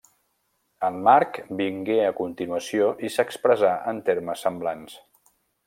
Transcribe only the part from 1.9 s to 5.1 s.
a continuació i s'expressà en termes semblants.